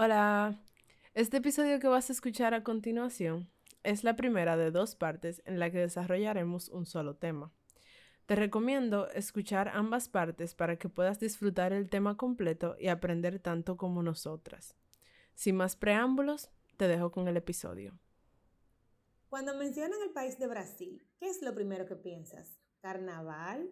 [0.00, 0.56] Hola,
[1.14, 3.50] este episodio que vas a escuchar a continuación
[3.82, 7.52] es la primera de dos partes en la que desarrollaremos un solo tema.
[8.26, 13.76] Te recomiendo escuchar ambas partes para que puedas disfrutar el tema completo y aprender tanto
[13.76, 14.76] como nosotras.
[15.34, 17.98] Sin más preámbulos, te dejo con el episodio.
[19.28, 22.60] Cuando mencionan el país de Brasil, ¿qué es lo primero que piensas?
[22.82, 23.68] ¿Carnaval?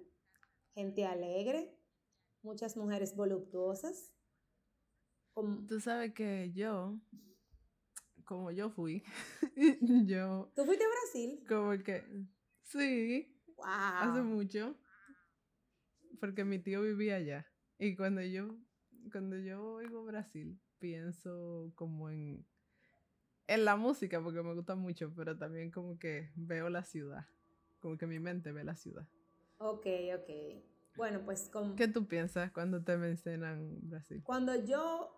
[0.75, 1.79] ¿Gente alegre?
[2.43, 4.16] ¿Muchas mujeres voluptuosas?
[5.37, 6.99] Tú sabes que yo,
[8.25, 9.03] como yo fui,
[10.07, 10.51] yo...
[10.57, 11.45] ¿Tú fuiste a Brasil?
[11.47, 12.03] Como que,
[12.63, 13.67] sí, wow.
[13.67, 14.75] hace mucho,
[16.21, 17.47] porque mi tío vivía allá.
[17.79, 18.57] Y cuando yo,
[19.13, 22.47] cuando yo oigo Brasil, pienso como en,
[23.47, 27.27] en la música, porque me gusta mucho, pero también como que veo la ciudad,
[27.81, 29.07] como que mi mente ve la ciudad.
[29.59, 30.65] Ok, ok.
[30.97, 31.77] Bueno, pues como...
[31.77, 34.23] ¿Qué tú piensas cuando te mencionan Brasil?
[34.25, 35.13] Cuando yo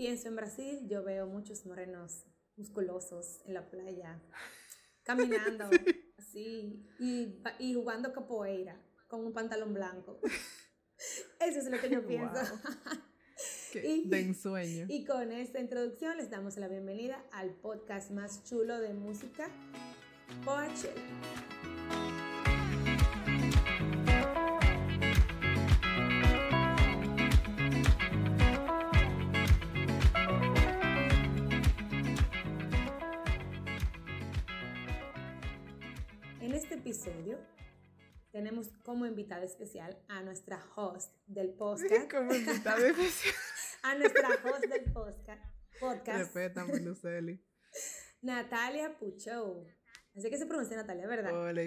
[0.00, 2.24] pienso en Brasil, yo veo muchos morenos
[2.56, 4.18] musculosos en la playa,
[5.04, 5.66] caminando
[6.16, 10.18] así y, y, jugando capoeira con un pantalón blanco.
[11.38, 12.40] Eso es lo que yo pienso.
[13.74, 14.86] y, de ensueño.
[14.88, 19.50] Y con esta introducción les damos la bienvenida al podcast más chulo de música,
[20.46, 20.94] Poachella.
[37.00, 37.38] Episodio
[38.30, 42.10] tenemos como invitada especial a nuestra host del podcast.
[42.10, 43.34] como invitada especial.
[43.82, 45.42] a nuestra host del podcast.
[45.80, 46.36] podcast
[46.84, 47.42] Luceli.
[48.20, 49.66] Natalia Pucho.
[50.14, 51.34] Así que se pronuncia Natalia, ¿verdad?
[51.34, 51.62] Hola.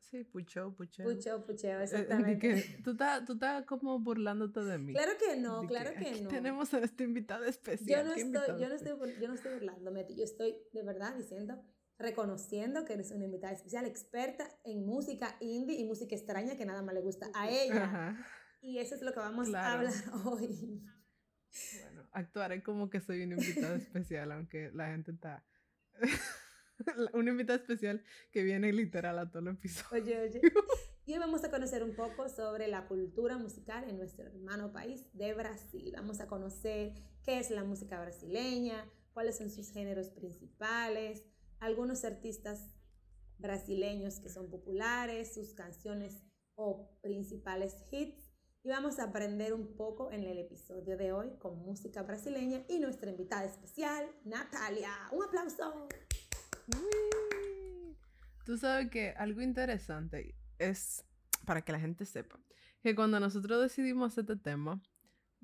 [0.00, 1.04] Sí, Pucho, Pucho.
[1.04, 2.80] Pucho, Pucho, eh, exactamente.
[2.82, 4.94] tú estás tú como burlándote de mí.
[4.94, 6.28] Claro que no, claro que, no.
[6.28, 8.04] Tenemos a esta invitada especial.
[8.04, 11.62] Yo no, estoy, yo, no estoy, yo no estoy burlándome, yo estoy de verdad diciendo
[11.98, 16.82] reconociendo que eres una invitada especial, experta en música indie y música extraña que nada
[16.82, 18.16] más le gusta a ella.
[18.60, 19.92] Y eso es lo que vamos a hablar
[20.24, 20.82] hoy.
[21.82, 25.44] Bueno, actuaré como que soy una invitada especial, aunque la gente está...
[27.14, 30.02] una invitada especial que viene literal a todo el episodio.
[30.02, 30.40] Oye, oye.
[31.06, 35.08] Y hoy vamos a conocer un poco sobre la cultura musical en nuestro hermano país
[35.14, 35.92] de Brasil.
[35.94, 36.92] Vamos a conocer
[37.22, 38.84] qué es la música brasileña,
[39.14, 41.24] cuáles son sus géneros principales,
[41.60, 42.70] algunos artistas
[43.38, 46.22] brasileños que son populares, sus canciones
[46.54, 48.32] o principales hits.
[48.62, 52.80] Y vamos a aprender un poco en el episodio de hoy con música brasileña y
[52.80, 54.90] nuestra invitada especial, Natalia.
[55.12, 55.88] Un aplauso.
[58.44, 61.04] Tú sabes que algo interesante es,
[61.44, 62.40] para que la gente sepa,
[62.82, 64.82] que cuando nosotros decidimos este tema,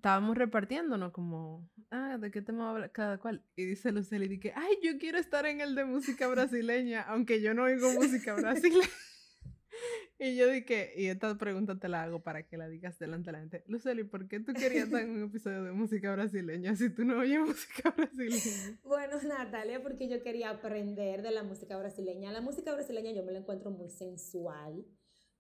[0.02, 3.44] estábamos repartiéndonos como, ah, ¿de qué tema habla cada cual?
[3.54, 7.54] Y dice Lucely, dije, ay, yo quiero estar en el de música brasileña, aunque yo
[7.54, 8.80] no oigo música brasileña.
[10.18, 13.32] y yo dije, y esta pregunta te la hago para que la digas delante de
[13.32, 13.62] la gente.
[13.68, 17.18] Lucely, ¿por qué tú querías estar en un episodio de música brasileña si tú no
[17.20, 18.80] oyes música brasileña?
[18.82, 22.32] Bueno, Natalia, porque yo quería aprender de la música brasileña.
[22.32, 24.84] La música brasileña yo me la encuentro muy sensual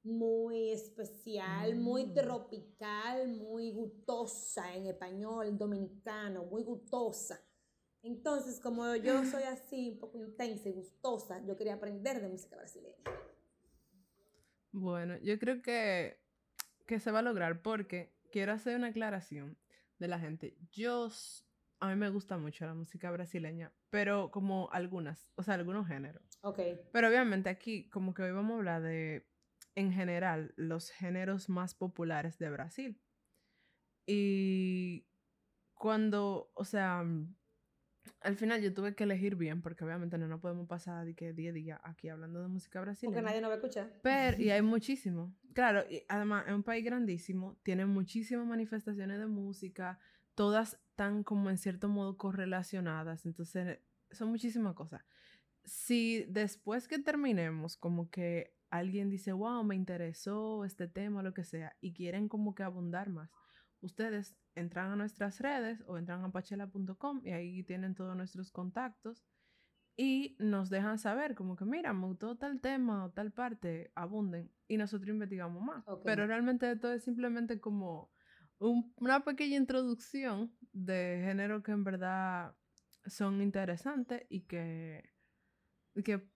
[0.04, 2.14] muy especial, muy mm.
[2.14, 7.40] tropical, muy gustosa en español dominicano, muy gustosa.
[8.02, 12.56] Entonces, como yo soy así, un poco intensa y gustosa, yo quería aprender de música
[12.56, 13.04] brasileña.
[14.72, 16.18] Bueno, yo creo que,
[16.86, 19.58] que se va a lograr porque quiero hacer una aclaración
[19.98, 20.56] de la gente.
[20.72, 21.10] Yo,
[21.78, 26.22] a mí me gusta mucho la música brasileña, pero como algunas, o sea, algunos géneros.
[26.40, 26.58] Ok.
[26.90, 29.31] Pero obviamente aquí, como que hoy vamos a hablar de
[29.74, 33.00] en general los géneros más populares de Brasil.
[34.06, 35.06] Y
[35.74, 37.04] cuando, o sea,
[38.20, 41.32] al final yo tuve que elegir bien, porque obviamente no nos podemos pasar de que
[41.32, 43.14] día a día aquí hablando de música brasileña.
[43.14, 44.00] Porque nadie nos va a escuchar.
[44.02, 45.34] Pero, y hay muchísimo.
[45.54, 49.98] Claro, y además es un país grandísimo, tiene muchísimas manifestaciones de música,
[50.34, 53.80] todas tan como en cierto modo correlacionadas, entonces
[54.10, 55.02] son muchísimas cosas.
[55.64, 61.44] Si después que terminemos, como que alguien dice, wow, me interesó este tema, lo que
[61.44, 63.30] sea, y quieren como que abundar más,
[63.80, 69.22] ustedes entran a nuestras redes o entran a pachela.com y ahí tienen todos nuestros contactos
[69.94, 74.50] y nos dejan saber como que, mira, me gustó tal tema o tal parte, abunden
[74.66, 75.84] y nosotros investigamos más.
[76.04, 78.10] Pero realmente esto es simplemente como
[78.58, 82.56] una pequeña introducción de género que en verdad
[83.04, 85.12] son interesantes y que,
[86.04, 86.26] que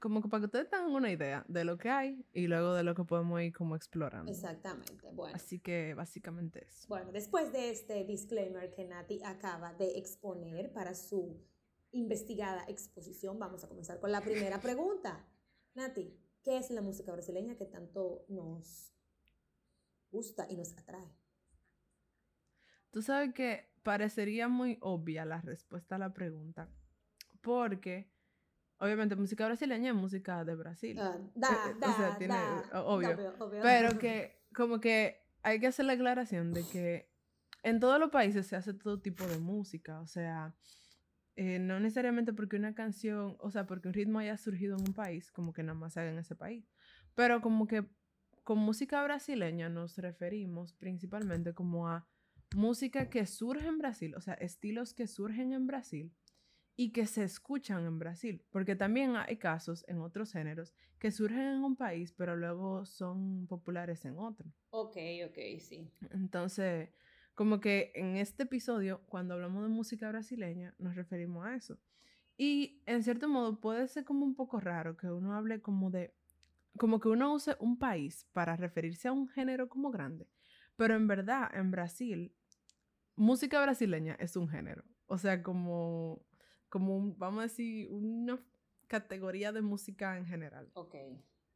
[0.00, 2.82] como que para que ustedes tengan una idea de lo que hay y luego de
[2.82, 4.30] lo que podemos ir como explorando.
[4.30, 5.34] Exactamente, bueno.
[5.34, 6.86] Así que básicamente eso.
[6.88, 11.40] Bueno, después de este disclaimer que Nati acaba de exponer para su
[11.92, 15.26] investigada exposición, vamos a comenzar con la primera pregunta.
[15.74, 18.92] Nati, ¿qué es la música brasileña que tanto nos
[20.10, 21.16] gusta y nos atrae?
[22.90, 26.68] Tú sabes que parecería muy obvia la respuesta a la pregunta,
[27.40, 28.13] porque
[28.78, 30.98] obviamente música brasileña es música de Brasil.
[31.00, 32.84] Ah, da, Eh, da, o sea, tiene, da.
[32.84, 33.10] obvio.
[33.14, 33.62] Obvio, obvio.
[33.62, 37.10] Pero que como que hay que hacer la aclaración de que
[37.62, 40.54] en todos los países se hace todo tipo de música, o sea,
[41.36, 44.94] eh, no necesariamente porque una canción, o sea, porque un ritmo haya surgido en un
[44.94, 46.70] país, como que nada más se haga en ese país,
[47.14, 47.84] pero como que
[48.44, 52.06] con música brasileña nos referimos principalmente como a
[52.54, 56.12] música que surge en Brasil, o sea, estilos que surgen en Brasil
[56.76, 61.40] y que se escuchan en Brasil, porque también hay casos en otros géneros que surgen
[61.40, 64.52] en un país, pero luego son populares en otro.
[64.70, 64.96] Ok,
[65.28, 65.88] ok, sí.
[66.10, 66.90] Entonces,
[67.34, 71.78] como que en este episodio, cuando hablamos de música brasileña, nos referimos a eso.
[72.36, 76.14] Y en cierto modo puede ser como un poco raro que uno hable como de,
[76.78, 80.28] como que uno use un país para referirse a un género como grande,
[80.76, 82.34] pero en verdad en Brasil,
[83.14, 84.82] música brasileña es un género.
[85.06, 86.24] O sea, como,
[86.74, 88.36] como un- vamos a decir, una
[88.88, 90.68] categoría de música en general.
[90.74, 90.96] Ok.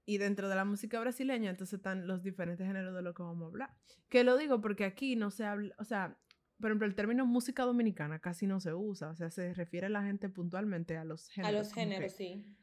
[0.06, 3.42] Y dentro de la música brasileña, entonces están los diferentes géneros de lo que vamos
[3.42, 3.76] a hablar.
[4.08, 6.16] Que lo digo porque aquí no se habla, o sea,
[6.60, 9.90] por ejemplo, el término música dominicana casi no se usa, o sea, se refiere a
[9.90, 11.52] la gente puntualmente a los A géneros.
[11.58, 12.56] los como que, géneros, sí.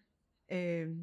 [0.48, 0.96] eh,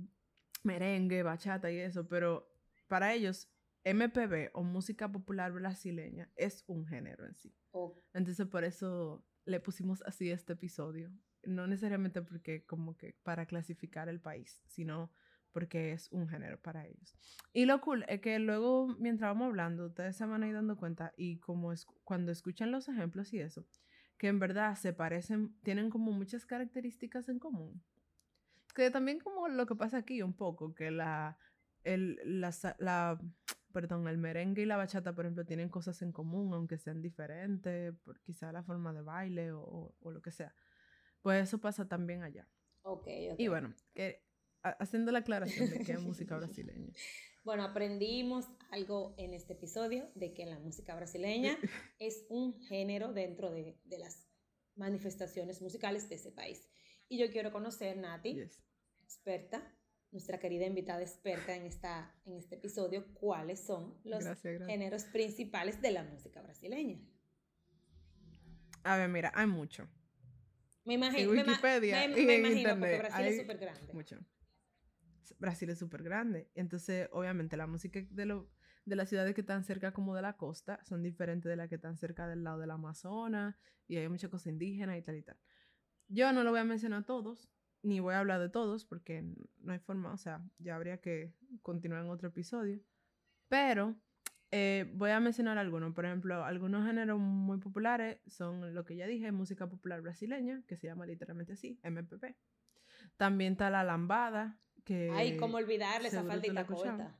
[0.64, 2.48] merengue, bachata y eso, pero
[2.88, 3.48] para ellos,
[3.84, 7.54] MPB o música popular brasileña es un género en sí.
[7.72, 11.10] O- Entonces por eso le pusimos así este episodio.
[11.44, 15.12] No necesariamente porque como que para clasificar el país, sino
[15.52, 17.16] porque es un género para ellos.
[17.52, 20.76] Y lo cool es que luego, mientras vamos hablando, ustedes se van a ir dando
[20.76, 23.66] cuenta y como es, cuando escuchan los ejemplos y eso,
[24.16, 27.82] que en verdad se parecen, tienen como muchas características en común.
[28.74, 31.36] Que también como lo que pasa aquí un poco, que la,
[31.84, 33.18] el, la,
[33.72, 37.94] perdón, el merengue y la bachata, por ejemplo, tienen cosas en común, aunque sean diferentes,
[38.04, 40.54] por quizá la forma de baile o- o lo que sea.
[41.22, 42.48] Pues eso pasa también allá.
[42.82, 43.38] ok, ok.
[43.40, 44.22] Y bueno, que,
[44.62, 46.92] haciendo la aclaración de que es música brasileña.
[47.44, 51.56] Bueno, aprendimos algo en este episodio de que la música brasileña
[51.98, 54.28] es un género dentro de, de las
[54.76, 56.68] manifestaciones musicales de ese país.
[57.08, 58.64] Y yo quiero conocer, Nati, Yes.
[59.02, 59.76] experta,
[60.12, 64.66] nuestra querida invitada experta en, esta, en este episodio, cuáles son los Gracias, gracias.
[64.68, 67.00] géneros principales de la música brasileña.
[68.84, 69.88] A ver, mira, hay mucho.
[70.84, 73.92] Me En imagino, ma- Wikipedia me- y me en imagino porque Brasil es súper grande.
[73.92, 74.18] Mucho.
[75.38, 76.50] Brasil es súper grande.
[76.54, 78.50] Entonces, obviamente, la música de, lo,
[78.84, 81.76] de las ciudades que están cerca como de la costa son diferentes de las que
[81.76, 83.56] están cerca del lado del Amazonas
[83.88, 85.36] y hay mucha cosa indígena y tal y tal.
[86.08, 87.48] Yo no lo voy a mencionar todos,
[87.82, 89.22] ni voy a hablar de todos porque
[89.58, 91.32] no hay forma, o sea, ya habría que
[91.62, 92.80] continuar en otro episodio.
[93.48, 93.96] Pero
[94.54, 95.94] eh, voy a mencionar algunos.
[95.94, 100.76] Por ejemplo, algunos géneros muy populares son lo que ya dije, música popular brasileña, que
[100.76, 102.36] se llama literalmente así, MPP.
[103.16, 105.10] También está la lambada, que...
[105.14, 107.16] Ay, cómo olvidarle esa faldita corta.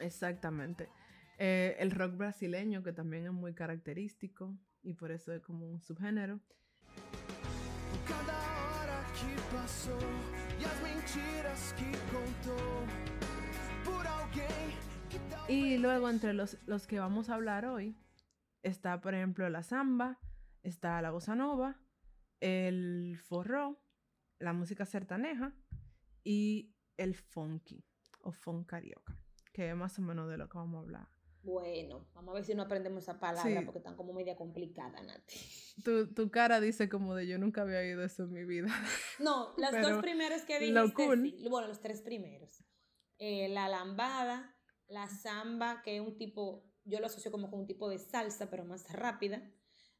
[0.00, 0.88] Exactamente.
[1.38, 5.82] Eh, el rock brasileño, que también es muy característico y por eso es como un
[5.82, 6.40] subgénero.
[15.48, 17.96] E Y luego entre los, los que vamos a hablar hoy
[18.62, 20.18] está, por ejemplo, la samba,
[20.62, 21.80] está la bossa nova,
[22.40, 23.82] el forró,
[24.38, 25.52] la música sertaneja
[26.24, 27.84] y el funky
[28.22, 29.18] o funk carioca,
[29.52, 31.11] que es más o menos de lo que vamos a hablar.
[31.42, 33.64] Bueno, vamos a ver si no aprendemos esa palabra Sí.
[33.64, 35.36] porque están como media complicada, Nati.
[35.82, 38.68] Tu, tu cara dice como de yo nunca había oído eso en mi vida.
[39.18, 41.48] No, las Pero dos primeras que lo dijiste, cool- sí.
[41.48, 42.62] bueno, los tres primeros.
[43.18, 44.56] Eh, la lambada,
[44.88, 48.48] la samba, que es un tipo, yo lo asocio como con un tipo de salsa,
[48.48, 49.42] pero más rápida.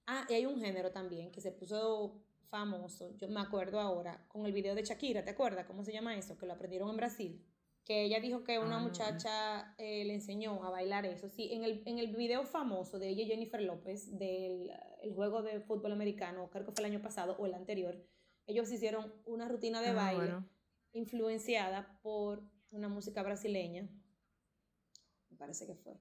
[0.07, 4.45] Ah, y hay un género también que se puso famoso, yo me acuerdo ahora, con
[4.47, 5.65] el video de Shakira, ¿te acuerdas?
[5.67, 6.37] ¿Cómo se llama eso?
[6.37, 7.47] Que lo aprendieron en Brasil.
[7.85, 11.29] Que ella dijo que una Ah, muchacha eh, le enseñó a bailar eso.
[11.29, 14.71] Sí, en el, en el video famoso de ella y Jennifer López del
[15.03, 18.01] el juego de fútbol americano, creo que fue el año pasado o el anterior,
[18.47, 20.49] ellos hicieron una rutina de Ah, baile bueno.
[20.93, 23.89] influenciada por una música brasileña.
[25.31, 25.95] Me parece que fue.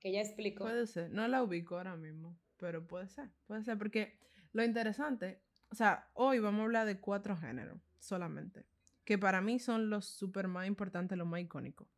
[0.00, 0.64] que ella explicó.
[0.64, 1.10] Puede ser.
[1.10, 3.30] No la ubico ahora mismo, pero puede ser.
[3.46, 4.18] Puede ser porque
[4.52, 8.64] lo interesante, o sea, hoy vamos a hablar de cuatro géneros solamente,
[9.06, 11.88] que para mí son los súper más importantes, los más icónicos.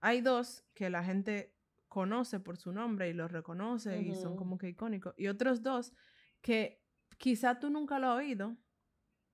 [0.00, 1.54] Hay dos que la gente
[1.88, 5.14] conoce por su nombre y los reconoce y son como que icónicos.
[5.16, 5.92] Y otros dos
[6.42, 6.82] que
[7.16, 8.56] quizá tú nunca lo has oído,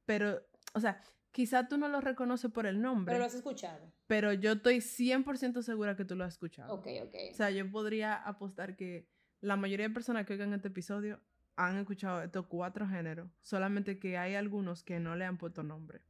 [0.05, 0.43] pero,
[0.75, 1.01] o sea,
[1.33, 3.93] quizá tú no los reconoces por el nombre, Pero lo pero, has escuchado.
[4.39, 6.75] yo estoy 100% segura que tú lo has escuchado.
[6.75, 7.15] Ok, ok.
[7.31, 9.09] O sea, yo podría apostar que
[9.41, 11.19] la mayoría de personas que oigan este episodio
[11.57, 16.03] han escuchado estos cuatro géneros, solamente que hay algunos que no le han puesto nombre.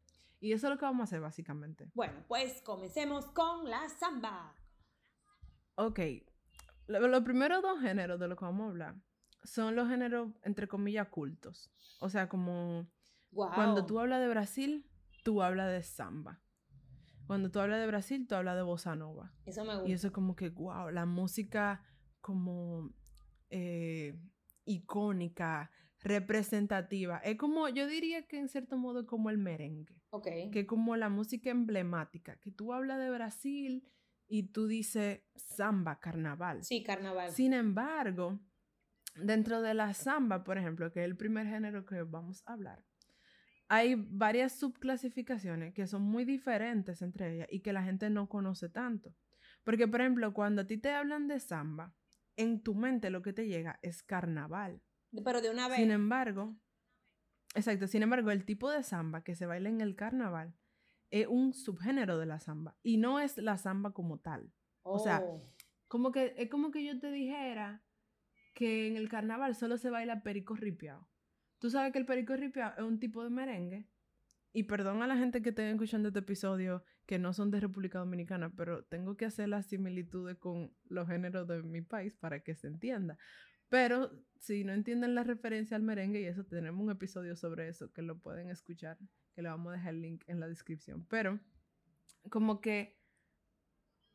[0.43, 1.89] Y eso es lo que vamos a hacer básicamente.
[1.95, 4.57] Bueno, pues comencemos con la samba.
[5.77, 6.01] Ok,
[6.89, 8.95] lo- los primeros dos géneros de los que vamos a hablar
[9.45, 11.71] son los géneros, entre comillas, cultos.
[12.01, 12.89] O sea, como
[13.31, 13.53] Wow.
[13.55, 14.85] cuando tú hablas de Brasil,
[15.23, 16.43] tú hablas de samba.
[17.29, 19.33] Cuando tú hablas de Brasil, tú hablas de bossa nova.
[19.47, 19.89] Eso me gusta.
[19.89, 21.85] Y eso es como que, wow, la música
[22.21, 22.91] como
[23.49, 24.19] eh,
[24.65, 25.71] icónica,
[26.01, 27.19] representativa.
[27.19, 30.29] Es como, yo diría que en cierto modo como el merengue, Ok.
[30.53, 33.89] que como la música emblemática, que tú hablas de Brasil
[34.29, 36.63] y tú dices samba, carnaval.
[36.65, 37.31] Sí, carnaval.
[37.33, 38.39] Sin embargo,
[39.15, 42.85] dentro de la samba, por ejemplo, que es el primer género que vamos a hablar,
[43.69, 48.69] hay varias subclasificaciones que son muy diferentes entre ellas y que la gente no conoce
[48.69, 49.15] tanto.
[49.65, 51.95] Porque, por ejemplo, cuando a ti te hablan de samba,
[52.37, 54.83] en tu mente lo que te llega es carnaval.
[55.25, 55.79] Pero de una vez.
[55.79, 56.55] Sin embargo,
[57.55, 60.55] exacto, sin embargo, el tipo de samba que se baila en el carnaval
[61.11, 64.53] es un subgénero de la samba y no es la samba como tal.
[64.83, 65.53] o sea, Oh.
[65.93, 67.85] Como que es como que yo te dijera
[68.55, 71.07] que en el carnaval solo se baila perico ripiao.
[71.59, 73.91] Tú sabes que el perico ripiao es un tipo de merengue.
[74.55, 77.99] Y perdón a la gente que esté escuchando este episodio que no son de República
[77.99, 82.55] Dominicana, pero tengo que hacer las similitudes con los géneros de mi país para que
[82.55, 83.19] se entienda.
[83.73, 87.91] Pero si no entienden la referencia al merengue y eso, tenemos un episodio sobre eso
[87.91, 88.99] que lo pueden escuchar,
[89.35, 91.07] que le vamos a dejar el link en la descripción.
[91.09, 91.41] Pero
[92.29, 92.99] como que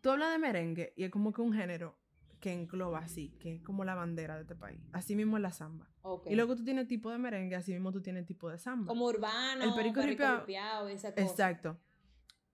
[0.02, 1.98] tú hablas de merengue y es como que un género
[2.40, 4.80] que engloba así, que es como la bandera de este país.
[4.94, 5.90] Así mismo es la samba.
[6.28, 8.86] Y luego tú tienes tipo de merengue, así mismo tú tienes tipo de samba.
[8.90, 11.26] Como urbano, El perico ripiao- ripiao, esa cosa.
[11.26, 11.80] Exacto.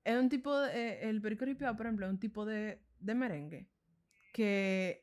[0.06, 0.72] Es un tipo de,
[1.04, 3.68] eh, el perico ripiao, por ejemplo, es un tipo de, de merengue
[4.32, 5.03] que,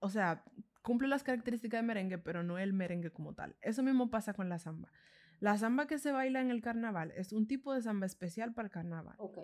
[0.00, 0.44] o sea,
[0.82, 3.56] cumple las características de merengue, pero no el merengue como tal.
[3.60, 4.90] Eso mismo pasa con la samba.
[5.38, 8.66] La samba que se baila en el carnaval es un tipo de samba especial para
[8.66, 9.38] el carnaval, Ok.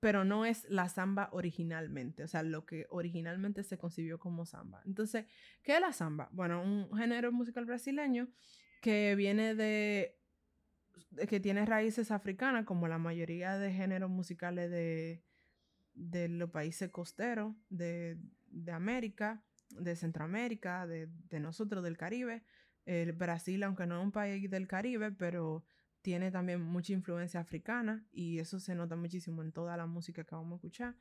[0.00, 4.82] pero no es la samba originalmente, o sea, lo que originalmente se concibió como samba.
[4.86, 5.26] Entonces,
[5.62, 6.28] ¿qué es la samba?
[6.32, 8.28] Bueno, un género musical brasileño
[8.80, 10.16] que viene de
[11.28, 15.22] que tiene raíces africanas, como la mayoría de géneros musicales de,
[15.94, 18.16] de los países costeros de,
[18.46, 22.42] de América, de Centroamérica, de, de nosotros, del Caribe.
[22.86, 25.64] El Brasil, aunque no es un país del Caribe, pero
[26.02, 30.34] tiene también mucha influencia africana y eso se nota muchísimo en toda la música que
[30.34, 30.96] vamos a escuchar.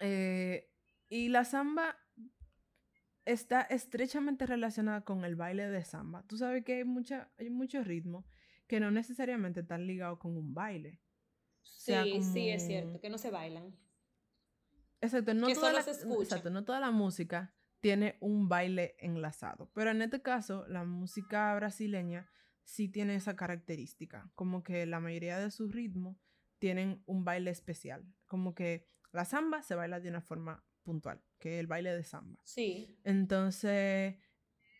[0.00, 0.70] Eh,
[1.08, 1.96] y la samba
[3.24, 6.24] está estrechamente relacionada con el baile de samba.
[6.26, 8.24] Tú sabes que hay, mucha, hay muchos ritmos
[8.66, 11.00] que no necesariamente están ligados con un baile.
[11.62, 13.74] Sí, sea, sí, es cierto, que no se bailan.
[15.04, 16.22] Exacto, no, Que toda solo la, se escucha.
[16.22, 19.70] exacto, no toda la música tiene un baile enlazado.
[19.74, 22.30] Pero en este caso, la música brasileña
[22.62, 24.30] sí tiene esa característica.
[24.34, 26.16] Como que la mayoría de sus ritmos
[26.58, 28.06] tienen un baile especial.
[28.26, 32.04] Como que la samba se baila de una forma puntual, que es el baile de
[32.04, 32.40] samba.
[32.42, 32.98] Sí.
[33.04, 34.16] Entonces,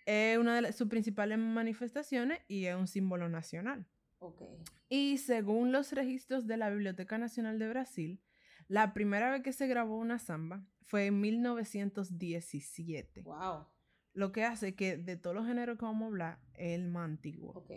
[0.07, 3.87] es una de sus principales manifestaciones y es un símbolo nacional.
[4.19, 4.43] Ok.
[4.89, 8.23] Y según los registros de la Biblioteca Nacional de Brasil,
[8.69, 13.23] la primera vez que se grabó una samba fue en 1917.
[13.23, 13.67] Wow.
[14.13, 17.05] Lo que hace que de todos los géneros que vamos a hablar, es el más
[17.07, 17.53] antiguo.
[17.53, 17.71] Ok.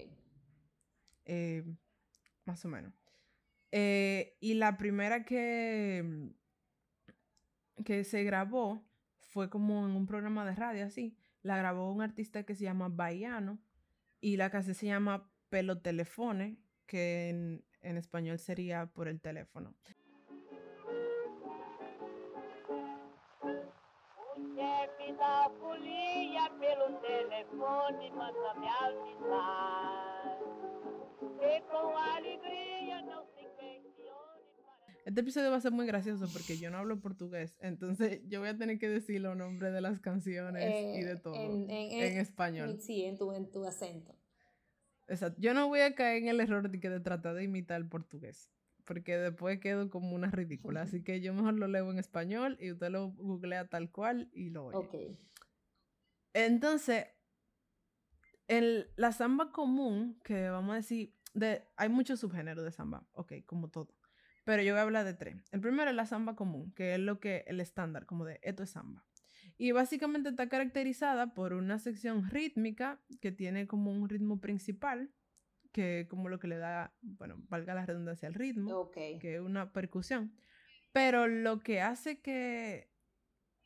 [1.26, 1.64] eh,
[2.46, 2.94] más o menos.
[3.72, 6.32] Eh, y la primera que,
[7.84, 8.86] que se grabó
[9.20, 11.18] fue como en un programa de radio así.
[11.42, 13.60] La grabó un artista que se llama Baiano
[14.22, 19.76] y la canción se llama Pelo Telefone, que en, en español sería por el teléfono.
[25.08, 30.38] Chefe da folia pelo telefone manda me avisar.
[31.40, 36.58] Que com alegria não se questione para Este episodio va a ser muy gracioso porque
[36.58, 40.00] yo no hablo portugués, entonces yo voy a tener que decir los nombres de las
[40.00, 40.64] canciones
[40.98, 42.80] y de Eh, todo En, en, en- en- español.
[42.80, 44.16] Sí, en tu, en tu acento.
[45.08, 45.40] Exacto.
[45.40, 47.88] Yo no voy a caer en el error de que de tratar de imitar el
[47.88, 48.52] portugués.
[48.88, 50.82] Porque después quedo como una ridícula.
[50.82, 54.50] Así que yo mejor lo leo en español y usted lo googlea tal cual y
[54.50, 54.78] lo oye.
[54.78, 54.96] Ok.
[56.34, 57.06] Entonces,
[58.48, 63.34] el, la samba común, que vamos a decir, de, hay muchos subgéneros de samba, ok,
[63.46, 63.94] como todo.
[64.46, 65.36] Pero yo voy a hablar de tres.
[65.52, 68.64] El primero es la samba común, que es lo que el estándar, como de esto
[68.64, 69.06] es samba.
[69.58, 75.12] Y básicamente está caracterizada por una sección rítmica que tiene como un ritmo principal,
[75.78, 78.96] que como lo que le da, bueno, valga la redundancia, el ritmo Ok.
[79.22, 80.36] que es una percusión.
[80.92, 82.90] Pero lo que hace que.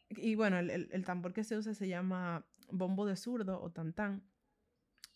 [0.09, 3.71] Y bueno, el, el- el tambor que se usa se llama bombo de zurdo o
[3.71, 4.23] tantán.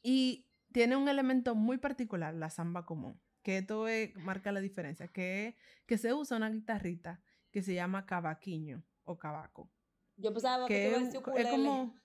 [0.01, 3.19] Y tiene un elemento muy particular, la samba común.
[3.43, 5.09] Que esto es- marca la diferencia.
[5.09, 7.21] Que, que se usa una guitarrita
[7.51, 9.69] que se llama cavaquinho o cavaco.
[10.15, 11.49] Yo pensaba que, Que tú es, ibas a decir es ukulele.
[11.51, 11.95] como.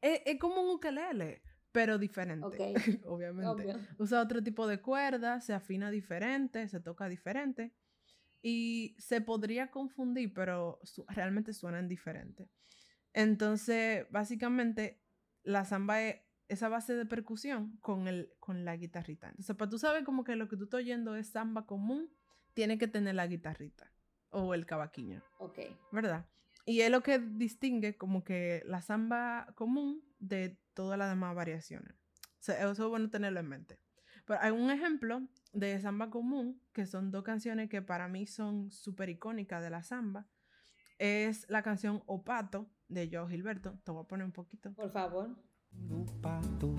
[0.00, 1.42] Es, es como un ukelele,
[1.76, 2.46] pero diferente.
[2.46, 2.54] Ok.
[3.06, 3.74] obviamente Obvio.
[3.98, 7.74] usa otro tipo de cuerdas, se afina diferente, se toca diferente
[8.40, 12.48] y se podría confundir, pero su- realmente suenan diferentes.
[13.12, 15.02] Entonces, básicamente,
[15.42, 16.16] la samba es
[16.48, 19.28] esa base de percusión con, el, con la guitarrita.
[19.28, 22.08] Entonces, para tú saber como que lo que tú estás oyendo es samba común,
[22.54, 23.92] tiene que tener la guitarrita
[24.30, 25.22] o el cavaquinho.
[25.38, 25.58] Ok.
[25.92, 26.24] ¿verdad?
[26.66, 31.94] Y es lo que distingue como que la samba común de todas las demás variaciones.
[31.94, 33.78] O sea, eso es bueno tenerlo en mente.
[34.24, 38.72] Pero hay un ejemplo de samba común, que son dos canciones que para mí son
[38.72, 40.26] súper icónicas de la samba.
[40.98, 43.78] Es la canción Opato de Joe Gilberto.
[43.84, 44.72] Te voy a poner un poquito.
[44.74, 45.36] Por favor.
[45.90, 46.74] O pato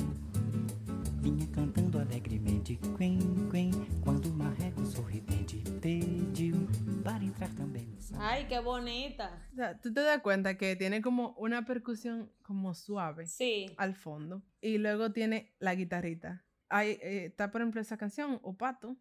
[1.32, 6.56] vinha cantando alegremente, quen, quen, quando o marreco sorridente pediu
[7.04, 7.98] para entrar também.
[8.18, 9.46] Ay, qué bonita.
[9.52, 13.26] O sea, tú te das cuenta que tiene como una percusión como suave.
[13.26, 13.66] Sí.
[13.78, 14.42] al fondo.
[14.62, 16.46] Y luego tiene la guitarrita.
[16.70, 18.98] Hay, eh, está, por ejemplo, esa canción, Opato,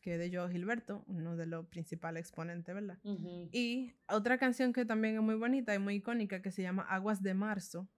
[0.00, 2.98] que es de Joe Gilberto, uno de los principales exponentes, ¿verdad?
[3.02, 3.48] Ujú.
[3.50, 7.22] Y otra canción que también es muy bonita y muy icónica, que se llama Aguas
[7.22, 7.88] de Marzo.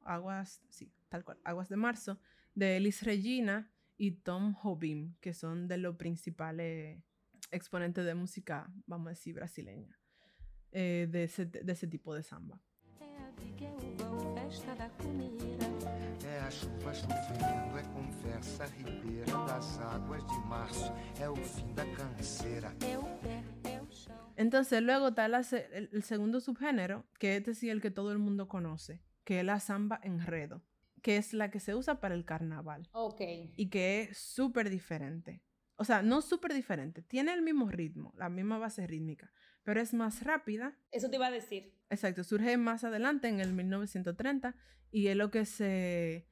[0.00, 2.20] Aguas, sí, tal cual, Aguas de Marzo,
[2.56, 7.04] de Elis Regina y Tom Jobim, que son de los principales
[7.50, 10.00] exponentes de música, vamos a decir, brasileña,
[10.72, 12.60] eh, de, ese, de ese tipo de samba.
[16.24, 21.84] É a chuva chovendo, é conversa ribeira das águas de março, é o fim da
[21.94, 22.74] canseira.
[22.80, 24.32] É o pé, é o chão.
[24.36, 25.42] Entonces luego está la
[25.72, 29.40] el, el segundo subgénero, que este sí es el que todo el mundo conoce, que
[29.40, 30.62] es la samba enredo,
[31.02, 33.20] que es la que se usa para el carnaval Ok.
[33.56, 35.42] y que es súper diferente.
[35.76, 39.30] O sea, no súper diferente, tiene el mismo ritmo, la misma base rítmica,
[39.62, 40.74] pero es más rápida.
[40.90, 41.74] Eso te iba a decir.
[41.90, 44.54] Exacto, surge más adelante en el 1930
[44.90, 46.26] y es lo que se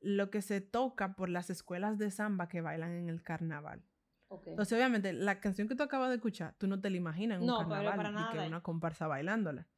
[0.00, 3.84] lo que se toca por las escuelas de samba que bailan en el carnaval.
[4.28, 4.46] Ok.
[4.46, 7.42] Entonces, obviamente, la canción que tú acabas de escuchar, tú no te la imaginas en
[7.42, 8.32] un No, carnaval para y nada.
[8.32, 9.68] que una comparsa bailándola.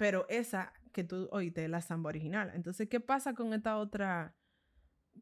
[0.00, 2.50] Pero esa que tú oíste es la samba original.
[2.54, 4.34] Entonces, ¿qué pasa con esta otra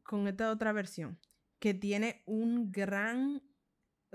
[0.03, 1.19] con esta otra versión?
[1.59, 3.43] Que tiene un gran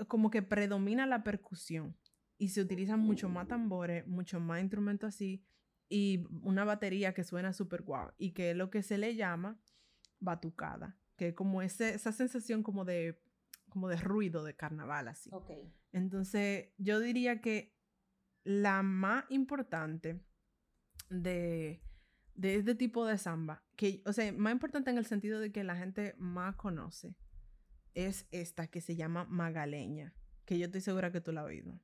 [0.07, 1.95] como que predomina la percusión
[2.39, 5.45] y se utilizan mucho más tambores, mucho más instrumentos así
[5.87, 9.61] y una batería que suena súper guau y que es lo que se le llama
[10.19, 13.21] batucada, que es como ese, esa sensación como de
[13.69, 15.29] como de ruido de carnaval así.
[15.31, 15.51] Ok.
[15.91, 17.77] Entonces, yo diría que
[18.43, 20.25] la más importante
[21.09, 21.81] de,
[22.35, 25.63] de este tipo de samba, que, o sea, más importante en el sentido de que
[25.63, 27.15] la gente más conoce,
[27.93, 30.13] es esta que se llama Magaleña,
[30.45, 31.79] que yo estoy segura que tú la has oído.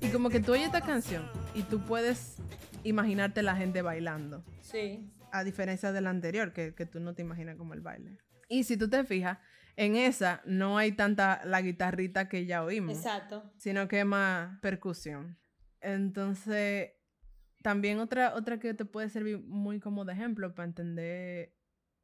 [0.00, 2.36] Y como que tú oyes esta canción y tú puedes
[2.84, 4.44] imaginarte la gente bailando.
[4.60, 5.10] Sí.
[5.32, 8.16] A diferencia de la anterior, que, que tú no te imaginas como el baile.
[8.48, 9.38] Y si tú te fijas,
[9.74, 13.52] en esa no hay tanta la guitarrita que ya oímos, Exacto.
[13.56, 15.36] sino que es más percusión.
[15.80, 16.92] Entonces,
[17.64, 21.56] también otra, otra que te puede servir muy como de ejemplo para entender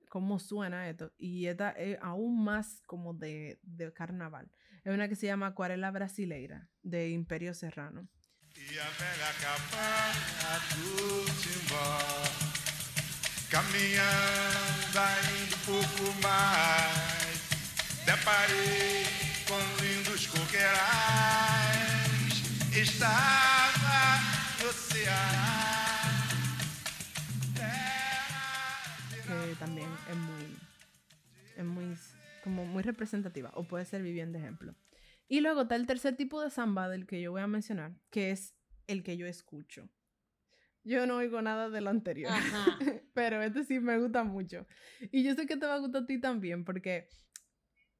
[0.08, 4.50] cómo suena esto, y esta es aún más como de, de carnaval.
[4.82, 8.08] Es una que se llama Acuarela Brasileira, de Imperio Serrano.
[8.56, 11.98] E a velha cabana do timbó
[13.50, 17.40] Caminhando ainda um pouco mais
[18.04, 19.06] Deparei
[19.48, 20.74] com lindos coqueirais
[22.72, 24.20] Estava
[24.62, 25.54] no Ceará
[29.24, 30.56] que también es muy,
[31.56, 31.96] es muy,
[32.42, 34.74] como muy representativa o puede servir bien de ejemplo.
[35.28, 38.30] Y luego está el tercer tipo de samba del que yo voy a mencionar, que
[38.30, 38.54] es
[38.86, 39.88] el que yo escucho.
[40.84, 42.78] Yo no oigo nada de lo anterior, Ajá.
[43.14, 44.66] pero este sí me gusta mucho.
[45.10, 47.08] Y yo sé que te va a gustar a ti también porque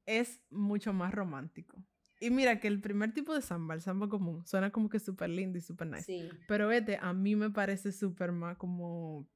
[0.05, 1.83] es mucho más romántico.
[2.21, 5.31] Y mira que el primer tipo de samba, el samba común, suena como que súper
[5.31, 6.05] lindo y súper nice.
[6.05, 6.29] Sí.
[6.47, 9.29] Pero este a mí me parece súper más como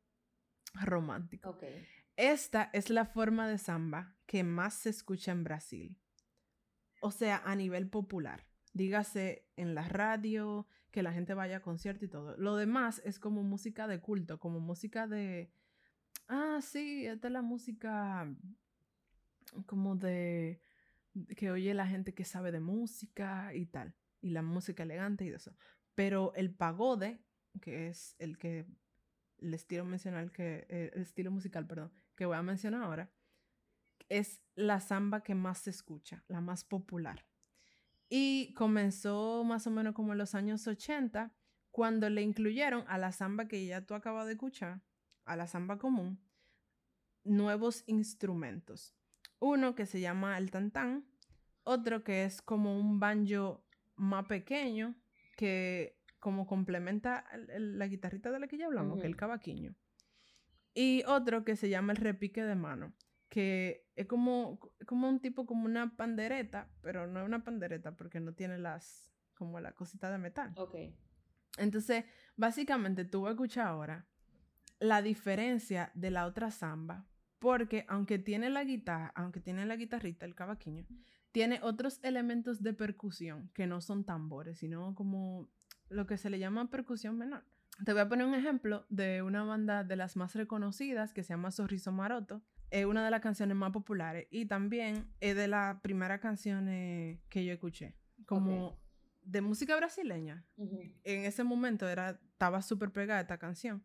[0.74, 1.50] romántico.
[1.50, 1.64] Ok.
[2.16, 5.96] Esta es la forma de samba que más se escucha en Brasil.
[7.00, 8.46] O sea, a nivel popular.
[8.72, 12.36] Dígase en la radio, que la gente vaya a concierto y todo.
[12.36, 15.52] Lo demás es como música de culto, como música de...
[16.28, 18.28] Ah, sí, esta es la música
[19.66, 20.60] como de...
[21.36, 23.94] que oye la gente que sabe de música y tal.
[24.20, 25.54] Y la música elegante y eso.
[25.94, 27.20] Pero el pagode,
[27.60, 28.66] que es el que...
[29.38, 30.66] El estilo mencional que...
[30.68, 33.10] eh, el estilo musical, perdón, que voy a mencionar ahora,
[34.08, 37.24] es la samba que más se escucha, la más popular.
[38.08, 41.34] Y comenzó más o menos como en los años 80,
[41.70, 44.80] cuando le incluyeron a la samba que ya tú acabas de escuchar,
[45.24, 46.18] a la samba común,
[47.24, 48.94] nuevos instrumentos.
[49.38, 51.06] Uno que se llama el tantán,
[51.62, 53.64] otro que es como un banjo
[53.96, 54.96] más pequeño,
[55.36, 57.24] que como complementa
[57.58, 59.74] la guitarrita de la que ya hablamos, que es el cavaquinho.
[60.74, 62.92] Y otro que se llama el repique de mano,
[63.28, 68.20] que es como, como un tipo, como una pandereta, pero no es una pandereta porque
[68.20, 70.52] no tiene las, como la cosita de metal.
[70.56, 70.74] Ok.
[71.58, 72.04] Entonces,
[72.36, 74.06] básicamente tú vas a escuchar ahora
[74.80, 77.06] la diferencia de la otra samba,
[77.38, 80.86] porque aunque tiene la guitarra, aunque tiene la guitarrita, el cavaquinho,
[81.32, 85.48] tiene otros elementos de percusión que no son tambores, sino como
[85.88, 87.44] lo que se le llama percusión menor.
[87.84, 91.34] Te voy a poner un ejemplo de una banda de las más reconocidas que se
[91.34, 92.42] llama Sorriso Maroto.
[92.70, 97.44] Es una de las canciones más populares y también es de las primeras canciones que
[97.44, 97.94] yo escuché.
[98.26, 98.78] Como
[99.22, 103.84] de música brasileña en ese momento era, estaba súper pegada esta canción.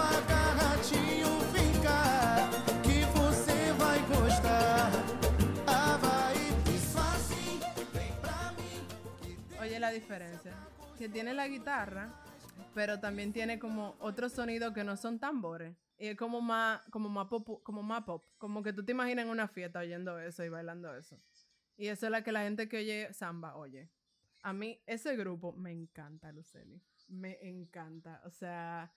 [0.00, 2.48] Agarradinho, vem cá,
[2.82, 4.90] que você vai gostar.
[5.66, 6.00] Ah.
[9.60, 10.54] Oye la diferencia,
[10.96, 12.10] que tiene la guitarra,
[12.74, 15.76] pero también tiene como otros sonidos que no son tambores.
[15.98, 19.26] Y es como más, como más pop, como más pop, como que tú te imaginas
[19.26, 21.16] en una fiesta oyendo eso y bailando eso.
[21.76, 23.90] Y eso es la que la gente que oye samba oye.
[24.42, 26.82] A mí ese grupo me encanta, Luceli.
[27.08, 28.22] Me encanta.
[28.24, 28.94] O sea,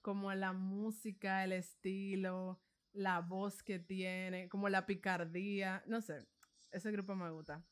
[0.00, 2.60] como la música, el estilo,
[2.92, 5.82] la voz que tiene, como la picardía.
[5.86, 6.26] No sé,
[6.70, 7.64] ese grupo me gusta.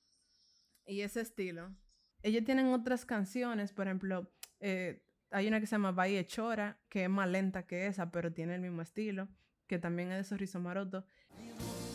[0.87, 1.75] Y ese estilo.
[2.23, 5.04] Ellos tienen otras canciones, por ejemplo, eh,
[5.35, 8.55] hay una que se llama Valle Chora, que es más lenta que esa, pero tiene
[8.55, 9.29] el mismo estilo,
[9.67, 11.05] que también es de Sorriso Maroto.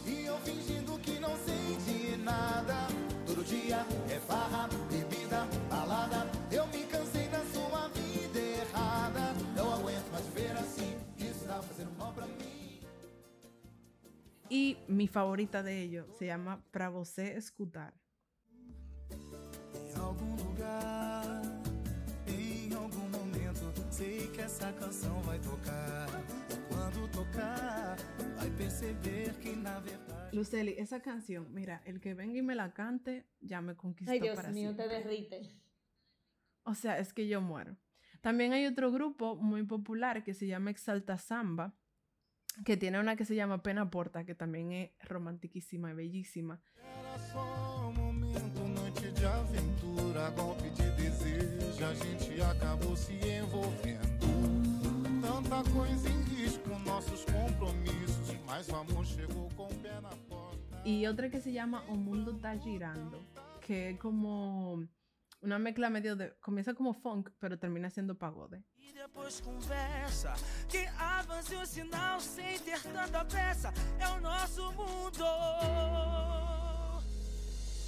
[0.06, 2.88] E eu fingindo que não sei de nada.
[3.25, 6.25] Todo dia é farra, bebida, balada.
[6.52, 9.34] Eu me cansei da sua vida errada.
[9.56, 10.97] Não aguento mais ver assim.
[11.17, 12.82] Isso tá fazendo mal pra mim.
[14.49, 17.93] Y mi favorita de ellos se llama Pra Você Escutar.
[19.10, 21.18] Lugar, em algum momento,
[24.00, 26.08] sei que essa canção vai tocar.
[26.54, 27.98] E quando tocar,
[28.38, 30.36] vai perceber que na verdade.
[30.36, 34.22] Luceli, esa canción, mira, el que venga y me la cante, ya me conquistó Ay,
[34.22, 35.42] Dios para mío, te derrite.
[36.64, 37.76] O sea, es que yo muero.
[38.22, 41.74] También hay otro grupo muy popular que se llama Exalta Samba,
[42.64, 46.62] que tiene una que se llama Pena Porta, que también es romantiquísima y bellísima.
[46.78, 48.68] Era só momento, noite
[49.19, 54.25] de aventura, golpe de desejo, a gente acabou se envolvendo.
[55.21, 60.58] Tanta coisa em risco, nossos compromissos, mas o amor chegou com o pé na porta.
[60.86, 63.19] Y otra que se llama O Mundo Está Girando,
[63.60, 64.88] que es como
[65.41, 66.34] una mezcla medio de...
[66.39, 68.63] Comienza como funk, pero termina siendo pagode.
[68.77, 70.34] E depois conversa,
[70.69, 76.59] que avance o sinal sem ter tanta pressa, é o nosso mundo.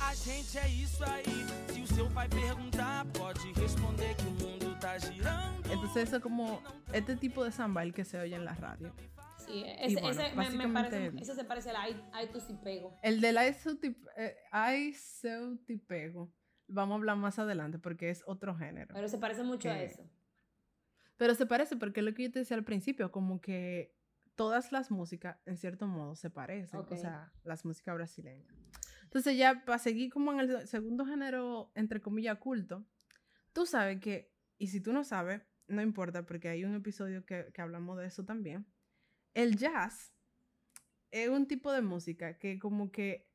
[0.10, 1.24] A gente é isso aí,
[1.74, 5.72] se o seu pai perguntar, pode responder que o mundo tá girando.
[5.72, 6.62] Entonces eso como
[6.94, 8.94] este tipo de samba el que se oye en la radio.
[9.38, 12.58] Sí, ese, bueno, ese me, me parece, ese se parece al Ay, Ay, tú sí
[12.64, 12.98] pego.
[13.02, 14.36] El del Ay Te- eh,
[16.68, 18.94] vamos a hablar más adelante porque es otro género.
[18.94, 20.04] Pero se parece mucho a Que- eso.
[21.18, 23.96] Pero se parece porque es lo que yo te decía al principio, como que
[24.36, 26.92] todas las músicas en cierto modo se parecen, Ok.
[26.94, 28.56] o sea, las músicas brasileñas.
[29.12, 32.86] Entonces ya para seguir como en el segundo género, entre comillas, culto,
[33.52, 37.52] tú sabes que, y si tú no sabes, no importa porque hay un episodio que,
[37.54, 38.66] que hablamos de eso también,
[39.34, 40.14] el jazz
[41.12, 43.28] es un tipo de música que como que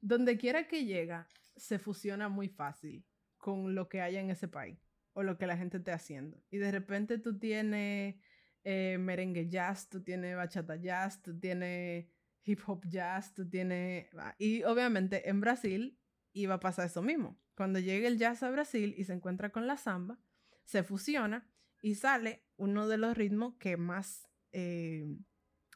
[0.00, 3.04] donde quiera que llega, se fusiona muy fácil
[3.38, 4.80] con lo que haya en ese país
[5.12, 6.42] o lo que la gente esté haciendo.
[6.50, 8.16] Y de repente tú tienes
[8.64, 12.06] eh, merengue jazz, tú tienes bachata jazz, tú tienes
[12.44, 14.08] hip hop jazz, tú tienes...
[14.18, 15.98] ah, Y obviamente en Brasil
[16.32, 17.38] iba a pasar eso mismo.
[17.56, 20.18] Cuando llegue el jazz a Brasil y se encuentra con la samba,
[20.64, 21.48] se fusiona
[21.82, 25.06] y sale uno de los ritmos que más, eh,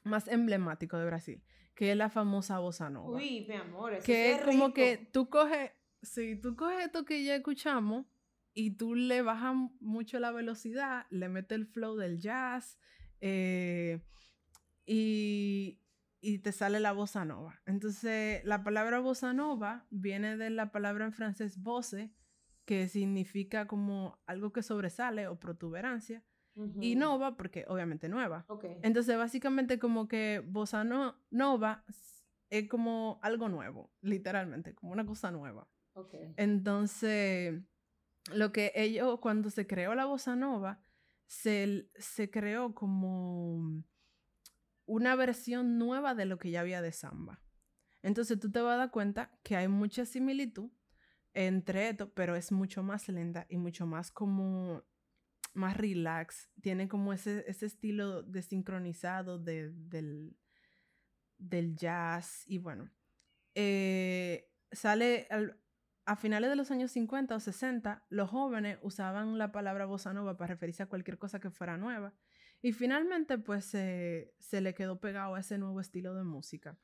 [0.03, 1.43] más emblemático de Brasil,
[1.75, 3.17] que es la famosa bossa nova.
[3.17, 4.75] Uy, mi amor, eso que sí es como rico.
[4.75, 5.73] que tú coges,
[6.03, 8.07] si tú coges esto que ya escuchamos
[8.55, 12.79] y tú le bajas mucho la velocidad, le metes el flow del jazz
[13.21, 14.01] eh,
[14.87, 15.81] y,
[16.27, 17.61] y te sale la bossa nova.
[17.67, 22.13] Entonces, la palabra bossa nova viene de la palabra en francés voce,
[22.65, 26.25] que significa como algo que sobresale o protuberancia,
[26.81, 28.47] y nova porque obviamente nueva.
[28.83, 31.85] Entonces, básicamente como que bossa no- nova
[32.51, 35.69] es como algo nuevo, literalmente, como una cosa nueva.
[36.37, 37.61] Entonces,
[38.33, 40.81] lo que ellos, cuando se creó la bossa nova,
[41.27, 43.83] se, se creó como
[44.87, 47.41] una versión nueva de lo que ya había de samba.
[48.03, 50.71] Entonces, tú te vas a dar cuenta que hay mucha similitud
[51.35, 54.85] entre esto, pero es mucho más lenta y mucho más como
[55.55, 56.51] más relax.
[56.63, 60.37] Tiene como ese, ese estilo desincronizado de, del,
[61.39, 62.91] del jazz y bueno.
[63.55, 65.59] eh, sale al-
[66.07, 70.37] a finales de los años 50 o 60, los jóvenes usaban la palabra bossa nova
[70.37, 72.15] para referirse a cualquier cosa que fuera nueva.
[72.65, 76.79] Y finalmente, pues se- se le quedó pegado a ese nuevo estilo de música.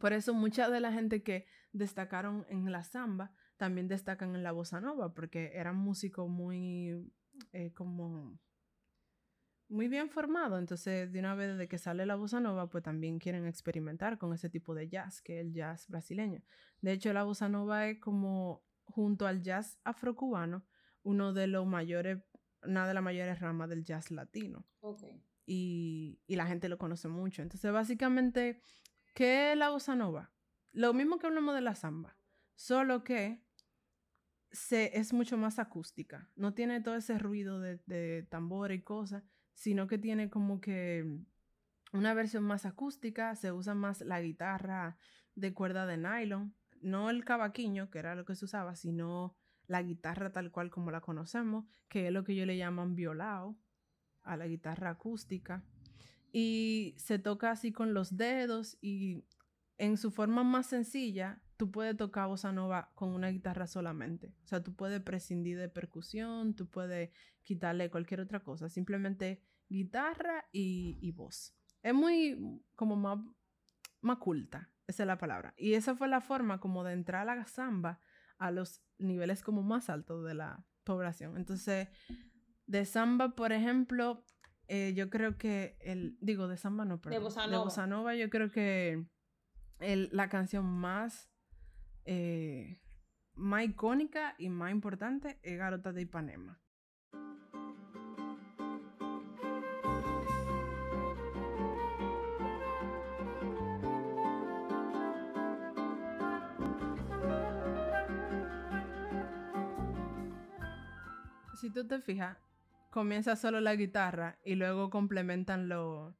[0.00, 4.52] Por eso mucha de la gente que destacaron en la samba también destacan en la
[4.52, 7.12] bossa nova, porque eran músicos muy
[7.52, 8.38] eh, como
[9.68, 10.58] muy bien formados.
[10.58, 14.32] Entonces, de una vez desde que sale la bossa nova, pues también quieren experimentar con
[14.32, 16.40] ese tipo de jazz, que es el jazz brasileño.
[16.80, 20.64] De hecho, la bossa nova es como, junto al jazz afrocubano,
[21.02, 22.18] uno de los mayores,
[22.62, 25.04] una de las mayores ramas del jazz latino Ok.
[25.44, 27.42] y, y la gente lo conoce mucho.
[27.42, 28.60] Entonces, básicamente,
[29.14, 30.32] ¿qué es la bossa nova?
[30.72, 32.16] Lo mismo que hablamos de la samba,
[32.54, 33.42] solo que
[34.50, 36.30] se, es mucho más acústica.
[36.34, 41.20] No tiene todo ese ruido de, de tambor y cosas, sino que tiene como que
[41.92, 44.96] una versión más acústica, se usa más la guitarra
[45.34, 49.36] de cuerda de nylon, no el cavaquinho, que era lo que se usaba, sino
[49.66, 53.58] la guitarra tal cual como la conocemos, que es lo que ellos le llaman violao
[54.22, 55.64] a la guitarra acústica
[56.32, 59.24] y se toca así con los dedos y
[59.78, 64.34] en su forma más sencilla tú puedes tocar bossa nova con una guitarra solamente.
[64.44, 67.10] O sea, tú puedes prescindir de percusión, tú puedes
[67.42, 71.54] quitarle cualquier otra cosa, simplemente guitarra y, y voz.
[71.82, 73.18] Es muy como más,
[74.00, 75.54] más culta, esa es la palabra.
[75.56, 78.00] Y esa fue la forma como de entrar a la samba
[78.38, 81.36] a los niveles como más altos de la población.
[81.36, 81.88] Entonces,
[82.66, 84.24] de samba, por ejemplo,
[84.68, 87.64] eh, yo creo que el, digo, de samba no, bossa De nova.
[87.64, 89.06] bossa nova, yo creo que
[89.78, 91.30] el- la canción más,
[92.04, 92.80] eh,
[93.34, 96.60] más icónica y más importante es Garota de Ipanema.
[111.66, 112.38] Si tú te fijas,
[112.90, 116.16] comienza solo la guitarra y luego complementan lo-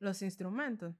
[0.00, 0.96] los instrumentos.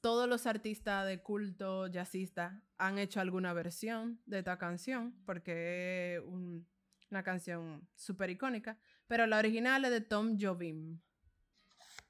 [0.00, 6.22] Todos los artistas de culto, jazzistas, han hecho alguna versión de esta canción porque es
[6.24, 6.68] un-
[7.10, 8.78] una canción súper icónica,
[9.08, 11.00] pero la original es de Tom Jobim.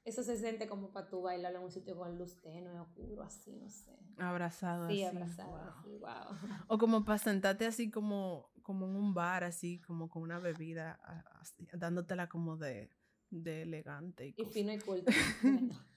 [0.05, 3.55] Eso se siente como para tú bailarlo en un sitio con luz tenue, oscuro, así,
[3.55, 3.97] no sé.
[4.17, 5.15] Abrazado Sí, así.
[5.15, 5.59] abrazado, wow.
[5.69, 6.37] así, wow.
[6.67, 10.99] O como para sentarte así como, como en un bar, así como con una bebida,
[11.39, 12.89] así, dándotela como de,
[13.29, 14.33] de elegante.
[14.35, 15.11] Y, Y fino y culto.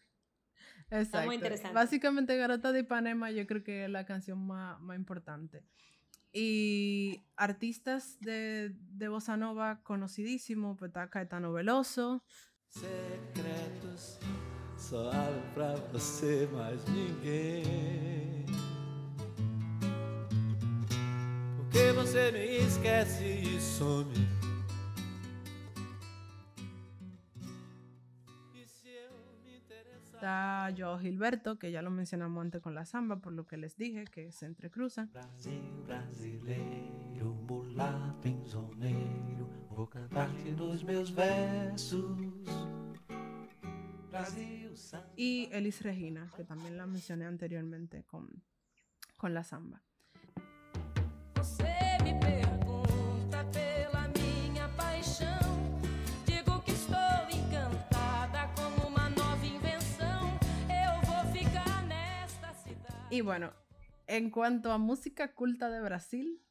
[0.90, 1.32] Exacto.
[1.32, 1.74] interesante.
[1.74, 5.64] Básicamente Garota de Ipanema yo creo que es la canción más, más importante.
[6.32, 12.22] Y artistas de, de Bossa Nova conocidísimos, pues está Caetano Veloso,
[12.80, 14.18] Secretos
[14.76, 18.44] só abro pra você, mais ninguém.
[21.56, 24.14] Porque você me esquece e some.
[28.54, 28.60] E
[30.14, 33.76] está Joao Gilberto, que ya lo mencionamos antes con la samba, por lo que les
[33.76, 35.10] dije, que se entrecruzan.
[35.12, 39.35] Brasil brasileiro, mulato insoneiro,
[39.76, 42.16] vou cantar-te nos meus versos.
[45.14, 48.42] Y Elis Regina, que también la mencioné anteriormente con,
[49.18, 49.82] con la samba.
[63.08, 63.52] Y bueno,
[64.06, 66.45] en cuanto a música culta de Brasil,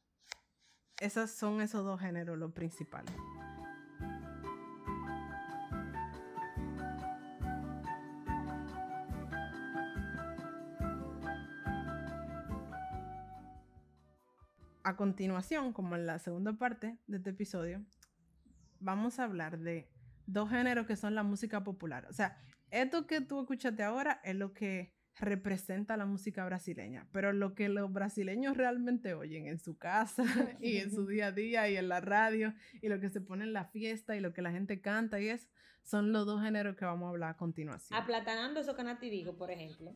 [1.00, 3.14] esos son esos dos géneros los principales.
[14.82, 17.84] A continuación, como en la segunda parte de este episodio,
[18.78, 19.90] vamos a hablar de
[20.26, 22.06] dos géneros que son la música popular.
[22.08, 22.38] O sea,
[22.70, 27.68] esto que tú escuchaste ahora es lo que representa la música brasileña, pero lo que
[27.68, 30.24] los brasileños realmente oyen en su casa
[30.60, 33.44] y en su día a día y en la radio y lo que se pone
[33.44, 35.48] en la fiesta y lo que la gente canta y es,
[35.82, 37.98] son los dos géneros que vamos a hablar a continuación.
[37.98, 39.94] Aplatanando eso que Nati dijo, por ejemplo,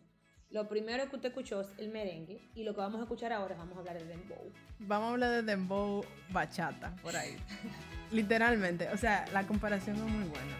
[0.50, 3.54] lo primero que usted escuchó es el merengue y lo que vamos a escuchar ahora
[3.54, 4.52] es vamos a hablar del dembow.
[4.80, 7.37] Vamos a hablar de dembow bachata por ahí.
[8.11, 10.56] Literalmente, o sea, la comparación es muy buena.